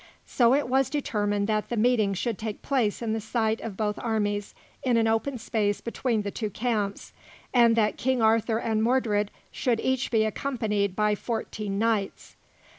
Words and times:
So 0.25 0.55
it 0.55 0.67
was 0.67 0.89
determined 0.89 1.45
that 1.45 1.69
the 1.69 1.77
meeting 1.77 2.15
should 2.15 2.39
take 2.39 2.63
place 2.63 3.03
in 3.03 3.13
the 3.13 3.21
sight 3.21 3.61
of 3.61 3.77
both 3.77 3.99
armies, 3.99 4.55
in 4.81 4.97
an 4.97 5.07
open 5.07 5.37
space 5.37 5.79
between 5.79 6.23
the 6.23 6.31
two 6.31 6.49
camps, 6.49 7.13
and 7.53 7.75
that 7.75 7.97
King 7.97 8.19
Arthur 8.19 8.57
and 8.57 8.81
Mordred 8.81 9.29
should 9.51 9.79
each 9.79 10.09
be 10.09 10.25
accompanied 10.25 10.95
by 10.95 11.13
fourteen 11.13 11.77
knights. 11.77 12.35